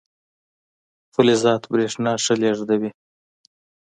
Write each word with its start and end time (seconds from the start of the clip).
فلزات 1.13 1.63
برېښنا 1.71 2.13
ښه 2.23 2.33
لیږدوي. 2.41 2.91